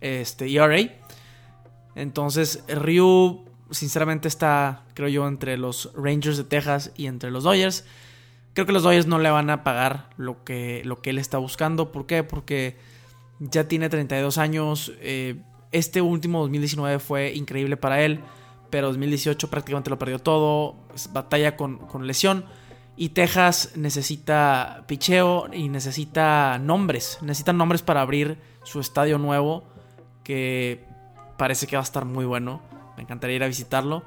este, 0.00 0.52
ERA. 0.52 0.90
Entonces, 1.94 2.64
Ryu, 2.68 3.44
sinceramente, 3.70 4.26
está, 4.26 4.82
creo 4.94 5.08
yo, 5.08 5.28
entre 5.28 5.56
los 5.56 5.92
Rangers 5.94 6.36
de 6.36 6.44
Texas 6.44 6.92
y 6.96 7.06
entre 7.06 7.30
los 7.30 7.44
Dodgers. 7.44 7.84
Creo 8.54 8.66
que 8.66 8.72
los 8.72 8.82
Dodgers 8.82 9.06
no 9.06 9.20
le 9.20 9.30
van 9.30 9.50
a 9.50 9.62
pagar 9.62 10.10
lo 10.16 10.42
que, 10.42 10.82
lo 10.84 11.00
que 11.00 11.10
él 11.10 11.18
está 11.18 11.38
buscando. 11.38 11.92
¿Por 11.92 12.06
qué? 12.06 12.24
Porque 12.24 12.76
ya 13.38 13.68
tiene 13.68 13.88
32 13.88 14.36
años. 14.38 14.92
Eh, 15.00 15.40
este 15.72 16.00
último 16.00 16.40
2019 16.40 16.98
fue 16.98 17.32
increíble 17.34 17.76
para 17.76 18.02
él, 18.02 18.20
pero 18.70 18.88
2018 18.88 19.50
prácticamente 19.50 19.90
lo 19.90 19.98
perdió 19.98 20.18
todo. 20.18 20.76
Batalla 21.12 21.56
con, 21.56 22.06
lesión. 22.06 22.44
Y 22.96 23.10
Texas 23.10 23.72
necesita 23.76 24.84
picheo 24.86 25.48
y 25.52 25.68
necesita 25.68 26.58
nombres. 26.58 27.18
Necesita 27.22 27.52
nombres 27.52 27.82
para 27.82 28.00
abrir 28.00 28.38
su 28.62 28.80
estadio 28.80 29.18
nuevo. 29.18 29.64
Que 30.24 30.84
parece 31.36 31.66
que 31.66 31.76
va 31.76 31.82
a 31.82 31.84
estar 31.84 32.04
muy 32.04 32.24
bueno. 32.24 32.62
Me 32.96 33.02
encantaría 33.02 33.36
ir 33.36 33.44
a 33.44 33.48
visitarlo. 33.48 34.04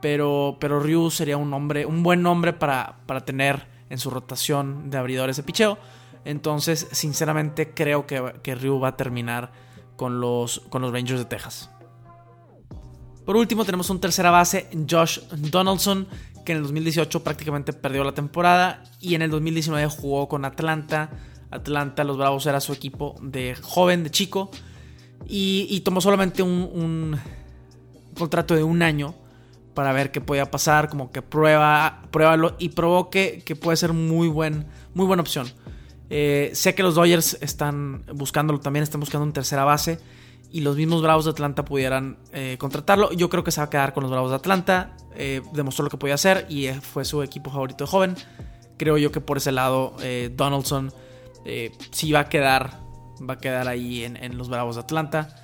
Pero, 0.00 0.56
pero 0.60 0.80
Ryu 0.80 1.10
sería 1.10 1.36
un 1.36 1.50
nombre, 1.50 1.86
un 1.86 2.02
buen 2.02 2.22
nombre 2.22 2.52
para, 2.52 2.98
para 3.06 3.24
tener 3.24 3.66
en 3.90 3.98
su 3.98 4.10
rotación 4.10 4.90
de 4.90 4.98
abridores 4.98 5.36
de 5.36 5.42
picheo. 5.42 5.78
Entonces, 6.26 6.88
sinceramente, 6.90 7.72
creo 7.72 8.06
que, 8.06 8.54
Ryu 8.56 8.80
va 8.80 8.88
a 8.88 8.96
terminar 8.96 9.52
con 9.94 10.20
los, 10.20 10.60
con 10.70 10.82
los 10.82 10.92
Rangers 10.92 11.20
de 11.20 11.24
Texas. 11.24 11.70
Por 13.26 13.36
último, 13.36 13.64
tenemos 13.64 13.90
un 13.90 14.00
tercera 14.00 14.30
base, 14.30 14.68
Josh 14.88 15.18
Donaldson, 15.50 16.06
que 16.44 16.52
en 16.52 16.58
el 16.58 16.62
2018 16.62 17.24
prácticamente 17.24 17.72
perdió 17.72 18.04
la 18.04 18.12
temporada 18.12 18.84
y 19.00 19.16
en 19.16 19.22
el 19.22 19.30
2019 19.32 19.88
jugó 19.88 20.28
con 20.28 20.44
Atlanta. 20.44 21.10
Atlanta, 21.50 22.04
los 22.04 22.16
Bravos 22.16 22.46
era 22.46 22.60
su 22.60 22.72
equipo 22.72 23.16
de 23.20 23.56
joven, 23.60 24.04
de 24.04 24.10
chico, 24.12 24.52
y, 25.26 25.80
tomó 25.80 26.00
solamente 26.00 26.44
un, 26.44 27.18
contrato 28.16 28.54
de 28.54 28.62
un 28.62 28.80
año 28.82 29.12
para 29.74 29.92
ver 29.92 30.12
qué 30.12 30.20
podía 30.20 30.48
pasar, 30.48 30.88
como 30.88 31.10
que 31.10 31.20
prueba, 31.20 32.02
pruébalo 32.12 32.54
y 32.60 32.70
probó 32.70 33.10
que, 33.10 33.42
puede 33.60 33.76
ser 33.76 33.92
muy, 33.92 34.28
buen, 34.28 34.66
muy 34.94 35.04
buena 35.04 35.22
opción. 35.22 35.48
Eh, 36.10 36.52
sé 36.54 36.76
que 36.76 36.84
los 36.84 36.94
Dodgers 36.94 37.38
están 37.40 38.04
buscándolo 38.14 38.60
también, 38.60 38.84
están 38.84 39.00
buscando 39.00 39.24
un 39.24 39.32
tercera 39.32 39.64
base. 39.64 39.98
Y 40.50 40.60
los 40.60 40.76
mismos 40.76 41.02
Bravos 41.02 41.24
de 41.24 41.32
Atlanta 41.32 41.64
pudieran 41.64 42.18
eh, 42.32 42.56
contratarlo. 42.58 43.12
Yo 43.12 43.28
creo 43.28 43.44
que 43.44 43.50
se 43.50 43.60
va 43.60 43.66
a 43.66 43.70
quedar 43.70 43.92
con 43.92 44.02
los 44.02 44.10
Bravos 44.10 44.30
de 44.30 44.36
Atlanta. 44.36 44.96
Eh, 45.14 45.42
demostró 45.52 45.84
lo 45.84 45.90
que 45.90 45.96
podía 45.96 46.14
hacer 46.14 46.46
y 46.48 46.68
fue 46.68 47.04
su 47.04 47.22
equipo 47.22 47.50
favorito 47.50 47.84
de 47.84 47.90
joven. 47.90 48.16
Creo 48.76 48.98
yo 48.98 49.10
que 49.10 49.20
por 49.20 49.38
ese 49.38 49.52
lado 49.52 49.96
Donaldson 50.32 50.92
sí 51.90 52.12
va 52.12 52.20
a 52.20 52.28
quedar. 52.28 52.80
Va 53.28 53.34
a 53.34 53.38
quedar 53.38 53.66
ahí 53.66 54.04
en, 54.04 54.36
los 54.36 54.48
Bravos 54.48 54.76
de 54.76 54.82
Atlanta. 54.82 55.40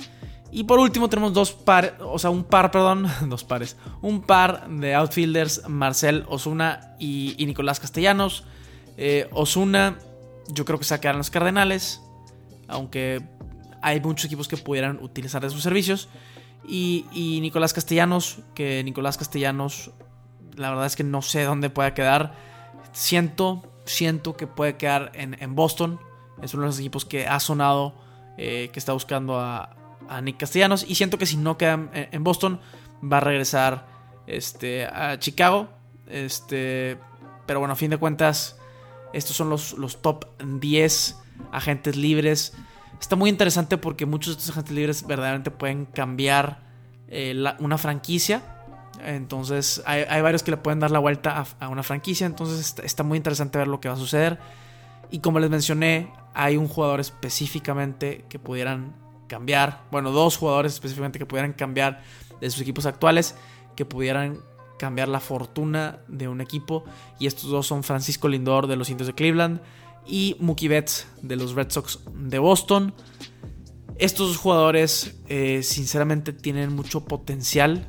Y 0.51 0.65
por 0.65 0.79
último 0.79 1.09
tenemos 1.09 1.33
dos 1.33 1.53
par, 1.53 1.97
o 2.01 2.19
sea, 2.19 2.29
un 2.29 2.45
par, 2.45 2.71
perdón, 2.73 3.07
dos 3.27 3.45
pares. 3.45 3.77
Un 4.03 4.21
par 4.21 4.69
de 4.69 4.95
outfielders, 4.95 5.67
Marcel 5.69 6.25
Osuna 6.29 6.95
y, 6.99 7.35
y 7.39 7.47
Nicolás 7.47 7.81
Castellanos. 7.81 8.45
Osuna 9.33 9.99
yo 10.49 10.65
creo 10.65 10.79
que 10.79 10.85
se 10.85 10.95
va 10.95 10.97
a 10.97 11.01
quedar 11.01 11.15
en 11.15 11.19
los 11.19 11.31
Cardenales. 11.31 12.03
Aunque 12.69 13.23
hay 13.83 14.01
muchos 14.01 14.27
equipos 14.27 14.49
que 14.49 14.57
pudieran 14.57 14.99
utilizar 15.03 15.43
de 15.43 15.51
sus 15.51 15.63
servicios. 15.63 16.09
Y, 16.67 17.39
Nicolás 17.43 17.73
Castellanos, 17.73 18.39
que 18.55 18.83
Nicolás 18.85 19.19
Castellanos, 19.19 19.91
la 20.55 20.71
verdad 20.71 20.87
es 20.87 20.97
que 20.97 21.05
no 21.05 21.21
sé 21.21 21.43
dónde 21.43 21.71
pueda 21.71 21.93
quedar. 21.93 22.35
Siento, 22.93 23.63
siento 23.85 24.37
que 24.37 24.47
puede 24.47 24.77
quedar 24.77 25.11
en, 25.15 25.55
Boston. 25.55 26.01
Es 26.41 26.55
uno 26.55 26.63
de 26.63 26.69
los 26.69 26.79
equipos 26.79 27.05
que 27.05 27.27
ha 27.27 27.41
sonado, 27.41 27.95
eh, 28.39 28.71
que 28.73 28.79
está 28.79 28.93
buscando 28.93 29.39
a, 29.39 29.77
Nick 30.23 30.39
Castellanos. 30.39 30.85
Y 30.89 30.95
siento 30.95 31.19
que 31.19 31.27
si 31.27 31.37
no 31.37 31.59
queda 31.59 31.89
en, 31.93 32.23
Boston, 32.23 32.61
va 33.03 33.17
a 33.17 33.21
regresar 33.21 33.87
este, 34.27 34.85
a 34.87 35.19
Chicago. 35.19 35.69
Este, 36.07 36.99
pero 37.47 37.59
bueno, 37.59 37.73
a 37.73 37.77
fin 37.77 37.91
de 37.91 37.97
cuentas, 37.97 38.59
estos 39.13 39.35
son 39.37 39.49
los, 39.49 39.73
los 39.73 40.03
top 40.03 40.27
10 40.43 41.19
agentes 41.51 41.97
libres. 41.97 42.55
Está 43.03 43.17
muy 43.17 43.31
interesante 43.31 43.79
porque 43.79 44.07
muchos 44.07 44.37
de 44.37 44.41
estos 44.41 44.51
agentes 44.51 44.77
libres 44.77 45.05
verdaderamente 45.05 45.51
pueden 45.51 45.87
cambiar 45.87 46.61
eh, 47.09 47.35
una 47.59 47.77
franquicia. 47.77 48.43
Entonces 49.05 49.83
hay, 49.87 50.23
varios 50.23 50.45
que 50.45 50.53
le 50.53 50.57
pueden 50.57 50.79
dar 50.79 50.93
la 50.93 51.01
vuelta 51.01 51.45
a, 51.59 51.69
una 51.69 51.83
franquicia. 51.83 52.29
Entonces 52.29 52.77
está, 52.85 53.03
muy 53.03 53.17
interesante 53.17 53.59
ver 53.59 53.67
lo 53.67 53.81
que 53.81 53.89
va 53.89 53.95
a 53.95 53.99
suceder. 53.99 54.39
Y 55.11 55.19
como 55.19 55.41
les 55.41 55.51
mencioné, 55.51 56.13
hay 56.33 56.57
un 56.57 56.69
jugador 56.69 57.01
específicamente 57.01 58.25
que 58.29 58.39
pudieran 58.39 58.95
cambiar. 59.27 59.83
Bueno, 59.91 60.13
dos 60.13 60.37
jugadores 60.37 60.75
específicamente 60.75 61.19
que 61.19 61.27
pudieran 61.27 61.55
cambiar 61.55 62.03
de 62.41 62.51
sus 62.51 62.61
equipos 62.61 62.87
actuales. 62.87 63.35
Que 63.75 63.85
pudieran 63.85 64.39
cambiar 64.79 65.09
la 65.09 65.19
fortuna 65.19 65.99
de 66.07 66.29
un 66.29 66.41
equipo. 66.41 66.85
Y 67.19 67.27
estos 67.27 67.51
dos 67.51 67.67
son 67.67 67.83
Francisco 67.83 68.29
Lindor 68.29 68.69
de 68.69 68.77
los 68.77 68.91
Indios 68.91 69.09
de 69.09 69.15
Cleveland 69.15 69.61
y 70.07 70.37
Mookie 70.41 70.69
Betts 70.69 71.07
de 71.23 71.37
los 71.37 71.55
Red 71.55 71.71
Sox 71.71 72.01
de 72.15 72.39
Boston. 72.39 72.95
Estos 73.99 74.37
jugadores 74.37 75.17
eh, 75.29 75.63
sinceramente 75.63 76.33
tienen 76.33 76.75
mucho 76.75 77.05
potencial. 77.05 77.87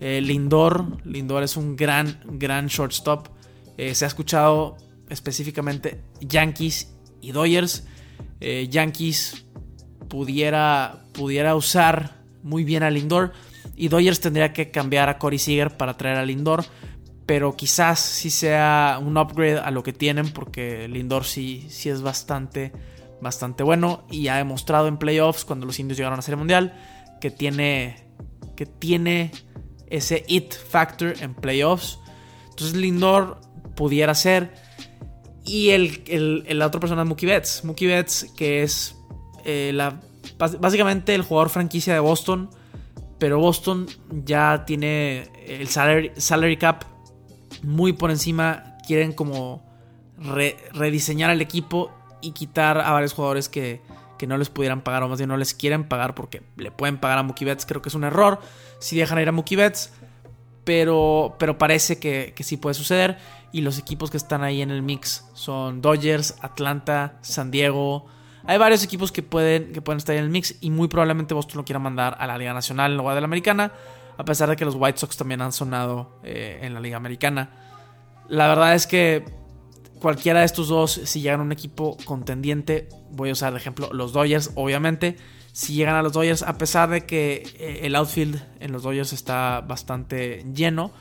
Eh, 0.00 0.20
Lindor, 0.20 1.04
Lindor 1.04 1.42
es 1.42 1.56
un 1.56 1.76
gran, 1.76 2.20
gran 2.24 2.68
shortstop. 2.68 3.28
Eh, 3.76 3.94
se 3.94 4.04
ha 4.04 4.08
escuchado 4.08 4.76
específicamente 5.08 6.00
Yankees 6.20 6.94
y 7.20 7.32
Dodgers. 7.32 7.84
Yankees 8.40 9.44
pudiera, 10.08 11.04
pudiera 11.12 11.54
usar 11.54 12.22
muy 12.42 12.64
bien 12.64 12.82
a 12.82 12.90
Lindor 12.90 13.32
y 13.76 13.88
Dodgers 13.88 14.20
tendría 14.20 14.52
que 14.52 14.70
cambiar 14.70 15.08
a 15.08 15.18
Corey 15.18 15.38
Seager 15.38 15.76
para 15.76 15.96
traer 15.96 16.18
a 16.18 16.24
Lindor 16.24 16.64
pero 17.30 17.54
quizás 17.54 18.00
sí 18.00 18.28
sea 18.28 18.98
un 19.00 19.16
upgrade 19.16 19.60
a 19.60 19.70
lo 19.70 19.84
que 19.84 19.92
tienen 19.92 20.32
porque 20.32 20.88
Lindor 20.88 21.24
sí, 21.24 21.64
sí 21.70 21.88
es 21.88 22.02
bastante, 22.02 22.72
bastante 23.20 23.62
bueno 23.62 24.02
y 24.10 24.26
ha 24.26 24.36
demostrado 24.38 24.88
en 24.88 24.96
playoffs 24.96 25.44
cuando 25.44 25.64
los 25.64 25.78
indios 25.78 25.96
llegaron 25.96 26.18
a 26.18 26.22
Serie 26.22 26.38
Mundial 26.38 26.74
que 27.20 27.30
tiene, 27.30 28.04
que 28.56 28.66
tiene 28.66 29.30
ese 29.86 30.24
it 30.26 30.52
factor 30.54 31.14
en 31.20 31.34
playoffs. 31.34 32.00
Entonces 32.48 32.74
Lindor 32.74 33.40
pudiera 33.76 34.12
ser. 34.16 34.52
Y 35.46 35.70
el, 35.70 36.44
la 36.48 36.66
otra 36.66 36.80
persona 36.80 37.02
es 37.02 37.08
Mookie 37.08 37.26
Betts. 37.26 37.64
Mookie 37.64 37.86
Betts 37.86 38.26
que 38.36 38.64
es 38.64 38.96
eh, 39.44 39.70
la, 39.72 40.00
básicamente 40.58 41.14
el 41.14 41.22
jugador 41.22 41.50
franquicia 41.50 41.94
de 41.94 42.00
Boston. 42.00 42.50
Pero 43.20 43.38
Boston 43.38 43.86
ya 44.24 44.64
tiene 44.66 45.28
el 45.46 45.68
salary, 45.68 46.10
salary 46.16 46.56
cap 46.56 46.89
muy 47.62 47.92
por 47.92 48.10
encima 48.10 48.76
quieren 48.86 49.12
como 49.12 49.62
rediseñar 50.72 51.30
el 51.30 51.40
equipo 51.40 51.90
y 52.20 52.32
quitar 52.32 52.78
a 52.78 52.92
varios 52.92 53.12
jugadores 53.12 53.48
que, 53.48 53.80
no 54.28 54.36
les 54.36 54.50
pudieran 54.50 54.82
pagar 54.82 55.02
o 55.02 55.08
más 55.08 55.18
bien 55.18 55.28
no 55.28 55.38
les 55.38 55.54
quieren 55.54 55.84
pagar 55.84 56.14
porque 56.14 56.42
le 56.56 56.70
pueden 56.70 56.98
pagar 56.98 57.16
a 57.16 57.22
Mookie 57.22 57.46
Betts. 57.46 57.64
Creo 57.64 57.80
que 57.80 57.88
es 57.88 57.94
un 57.94 58.04
error 58.04 58.38
si 58.78 58.98
dejan 58.98 59.18
ir 59.18 59.28
a 59.28 59.32
Mookie 59.32 59.56
Betts, 59.56 59.94
pero, 60.64 61.36
pero 61.38 61.56
parece 61.56 61.98
que, 61.98 62.34
que 62.36 62.44
sí 62.44 62.58
puede 62.58 62.74
suceder. 62.74 63.16
Y 63.50 63.62
los 63.62 63.78
equipos 63.78 64.10
que 64.10 64.18
están 64.18 64.42
ahí 64.42 64.60
en 64.60 64.70
el 64.70 64.82
mix 64.82 65.24
son 65.32 65.80
Dodgers, 65.80 66.36
Atlanta, 66.42 67.14
San 67.22 67.50
Diego. 67.50 68.04
Hay 68.44 68.58
varios 68.58 68.84
equipos 68.84 69.10
que 69.10 69.22
pueden, 69.22 69.72
que 69.72 69.80
pueden 69.80 69.96
estar 69.96 70.14
en 70.14 70.24
el 70.24 70.30
mix 70.30 70.54
y 70.60 70.68
muy 70.68 70.88
probablemente 70.88 71.32
Boston 71.32 71.56
lo 71.56 71.64
quiera 71.64 71.78
mandar 71.78 72.18
a 72.20 72.26
la 72.26 72.36
Liga 72.36 72.52
Nacional 72.52 72.90
en 72.92 72.98
lugar 72.98 73.16
la 73.16 73.24
Americana 73.24 73.72
a 74.20 74.24
pesar 74.24 74.50
de 74.50 74.56
que 74.56 74.66
los 74.66 74.74
White 74.76 74.98
Sox 74.98 75.16
también 75.16 75.40
han 75.40 75.50
sonado 75.50 76.20
eh, 76.22 76.58
en 76.60 76.74
la 76.74 76.80
Liga 76.80 76.98
Americana. 76.98 77.48
La 78.28 78.48
verdad 78.48 78.74
es 78.74 78.86
que 78.86 79.24
cualquiera 79.98 80.40
de 80.40 80.46
estos 80.46 80.68
dos, 80.68 81.00
si 81.04 81.22
llegan 81.22 81.40
a 81.40 81.42
un 81.42 81.52
equipo 81.52 81.96
contendiente, 82.04 82.90
voy 83.10 83.30
a 83.30 83.32
usar 83.32 83.54
de 83.54 83.58
ejemplo 83.58 83.88
los 83.94 84.12
Dodgers, 84.12 84.50
obviamente. 84.56 85.16
Si 85.52 85.72
llegan 85.72 85.94
a 85.94 86.02
los 86.02 86.12
Dodgers, 86.12 86.42
a 86.42 86.58
pesar 86.58 86.90
de 86.90 87.06
que 87.06 87.42
eh, 87.58 87.80
el 87.84 87.96
outfield 87.96 88.42
en 88.60 88.72
los 88.72 88.82
Dodgers 88.82 89.14
está 89.14 89.62
bastante 89.62 90.44
lleno, 90.54 90.92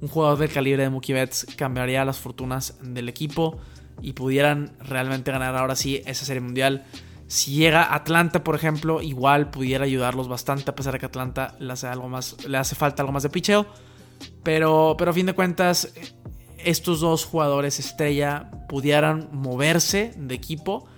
un 0.00 0.06
jugador 0.06 0.38
del 0.38 0.52
calibre 0.52 0.84
de 0.84 0.90
Mookie 0.90 1.14
Betts 1.14 1.46
cambiaría 1.56 2.04
las 2.04 2.18
fortunas 2.18 2.78
del 2.80 3.08
equipo 3.08 3.58
y 4.00 4.12
pudieran 4.12 4.76
realmente 4.78 5.32
ganar 5.32 5.56
ahora 5.56 5.74
sí 5.74 6.00
esa 6.06 6.24
serie 6.24 6.42
mundial. 6.42 6.86
Si 7.28 7.52
llega 7.52 7.94
Atlanta, 7.94 8.42
por 8.42 8.54
ejemplo, 8.54 9.02
igual 9.02 9.50
pudiera 9.50 9.84
ayudarlos 9.84 10.28
bastante, 10.28 10.70
a 10.70 10.74
pesar 10.74 10.94
de 10.94 10.98
que 10.98 11.06
Atlanta 11.06 11.54
le 11.58 11.74
hace, 11.74 11.86
algo 11.86 12.08
más, 12.08 12.42
le 12.46 12.56
hace 12.56 12.74
falta 12.74 13.02
algo 13.02 13.12
más 13.12 13.22
de 13.22 13.28
picheo. 13.28 13.66
Pero, 14.42 14.96
pero 14.98 15.10
a 15.10 15.14
fin 15.14 15.26
de 15.26 15.34
cuentas, 15.34 15.92
estos 16.56 17.00
dos 17.00 17.26
jugadores 17.26 17.78
estrella 17.78 18.50
pudieran 18.66 19.28
moverse 19.30 20.14
de 20.16 20.34
equipo 20.34 20.88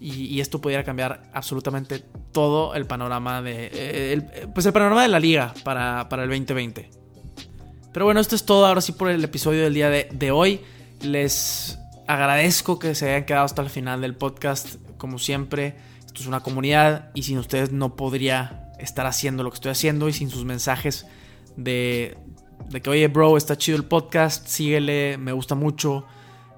y, 0.00 0.40
esto 0.40 0.60
pudiera 0.60 0.82
cambiar 0.82 1.24
absolutamente 1.34 1.98
todo 2.32 2.74
el 2.74 2.86
panorama 2.86 3.42
de. 3.42 3.70
Eh, 3.72 4.48
pues 4.54 4.64
el 4.64 4.72
panorama 4.72 5.02
de 5.02 5.08
la 5.08 5.20
liga 5.20 5.52
para, 5.64 6.08
para, 6.08 6.22
el 6.22 6.30
2020. 6.30 6.88
Pero 7.92 8.04
bueno, 8.06 8.20
esto 8.20 8.36
es 8.36 8.44
todo 8.44 8.64
ahora 8.64 8.80
sí 8.80 8.92
por 8.92 9.10
el 9.10 9.22
episodio 9.22 9.64
del 9.64 9.74
día 9.74 9.90
de, 9.90 10.08
de 10.12 10.30
hoy. 10.30 10.60
Les 11.02 11.78
agradezco 12.06 12.78
que 12.78 12.94
se 12.94 13.10
hayan 13.10 13.24
quedado 13.26 13.44
hasta 13.44 13.60
el 13.60 13.68
final 13.68 14.00
del 14.00 14.14
podcast 14.14 14.76
como 15.00 15.18
siempre, 15.18 15.76
esto 16.04 16.20
es 16.20 16.26
una 16.26 16.40
comunidad 16.40 17.10
y 17.14 17.22
sin 17.22 17.38
ustedes 17.38 17.72
no 17.72 17.96
podría 17.96 18.70
estar 18.78 19.06
haciendo 19.06 19.42
lo 19.42 19.50
que 19.50 19.54
estoy 19.54 19.72
haciendo 19.72 20.08
y 20.08 20.12
sin 20.12 20.30
sus 20.30 20.44
mensajes 20.44 21.06
de, 21.56 22.18
de 22.68 22.82
que, 22.82 22.90
oye, 22.90 23.08
bro, 23.08 23.36
está 23.36 23.56
chido 23.56 23.78
el 23.78 23.84
podcast, 23.84 24.46
síguele, 24.46 25.16
me 25.16 25.32
gusta 25.32 25.54
mucho. 25.54 26.04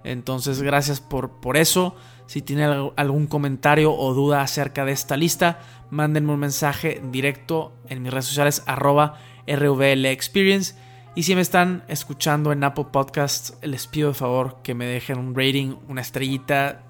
Entonces, 0.04 0.60
gracias 0.60 1.00
por, 1.00 1.40
por 1.40 1.56
eso. 1.56 1.94
Si 2.26 2.42
tienen 2.42 2.90
algún 2.96 3.26
comentario 3.28 3.94
o 3.94 4.12
duda 4.12 4.42
acerca 4.42 4.84
de 4.84 4.92
esta 4.92 5.16
lista, 5.16 5.60
mándenme 5.90 6.32
un 6.32 6.40
mensaje 6.40 7.00
directo 7.12 7.72
en 7.88 8.02
mis 8.02 8.10
redes 8.10 8.26
sociales, 8.26 8.64
arroba 8.66 9.20
RVL 9.46 10.06
Experience. 10.06 10.74
Y 11.14 11.22
si 11.24 11.34
me 11.36 11.42
están 11.42 11.84
escuchando 11.86 12.50
en 12.50 12.64
Apple 12.64 12.86
Podcasts, 12.90 13.56
les 13.62 13.86
pido 13.86 14.08
de 14.08 14.14
favor 14.14 14.62
que 14.62 14.74
me 14.74 14.86
dejen 14.86 15.18
un 15.18 15.34
rating, 15.34 15.76
una 15.88 16.00
estrellita, 16.00 16.82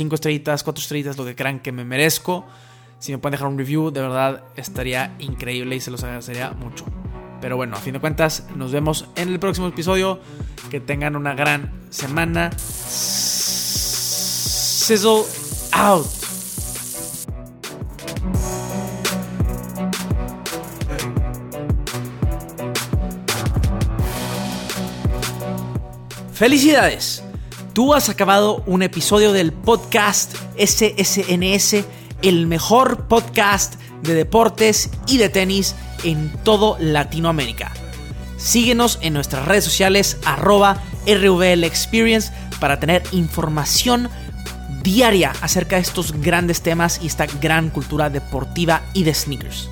cinco 0.00 0.14
estrellitas, 0.14 0.62
cuatro 0.64 0.80
estrellitas, 0.80 1.18
lo 1.18 1.26
que 1.26 1.36
crean 1.36 1.60
que 1.60 1.72
me 1.72 1.84
merezco. 1.84 2.46
Si 2.98 3.12
me 3.12 3.18
pueden 3.18 3.32
dejar 3.32 3.48
un 3.48 3.58
review, 3.58 3.90
de 3.90 4.00
verdad 4.00 4.44
estaría 4.56 5.14
increíble 5.18 5.76
y 5.76 5.80
se 5.80 5.90
los 5.90 6.02
agradecería 6.02 6.52
mucho. 6.52 6.86
Pero 7.42 7.56
bueno, 7.56 7.76
a 7.76 7.80
fin 7.80 7.92
de 7.92 8.00
cuentas, 8.00 8.46
nos 8.56 8.72
vemos 8.72 9.04
en 9.16 9.28
el 9.28 9.38
próximo 9.38 9.68
episodio. 9.68 10.18
Que 10.70 10.80
tengan 10.80 11.16
una 11.16 11.34
gran 11.34 11.70
semana. 11.90 12.50
Sizzle 14.88 15.24
out. 15.72 16.06
¡Felicidades! 26.32 27.22
Tú 27.72 27.94
has 27.94 28.08
acabado 28.08 28.64
un 28.66 28.82
episodio 28.82 29.32
del 29.32 29.52
podcast 29.52 30.34
SSNS, 30.58 31.84
el 32.20 32.48
mejor 32.48 33.06
podcast 33.06 33.76
de 34.02 34.14
deportes 34.14 34.90
y 35.06 35.18
de 35.18 35.28
tenis 35.28 35.76
en 36.02 36.32
todo 36.42 36.76
Latinoamérica. 36.80 37.72
Síguenos 38.38 38.98
en 39.02 39.12
nuestras 39.14 39.44
redes 39.46 39.64
sociales 39.64 40.16
arroba 40.24 40.82
RVL 41.06 41.62
Experience 41.62 42.32
para 42.58 42.80
tener 42.80 43.04
información 43.12 44.08
diaria 44.82 45.32
acerca 45.40 45.76
de 45.76 45.82
estos 45.82 46.12
grandes 46.20 46.62
temas 46.62 46.98
y 47.00 47.06
esta 47.06 47.26
gran 47.40 47.70
cultura 47.70 48.10
deportiva 48.10 48.82
y 48.94 49.04
de 49.04 49.14
sneakers. 49.14 49.70